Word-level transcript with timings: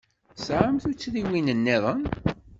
Tesɛamt 0.35 0.83
tuttriwin-nniḍen? 0.85 2.03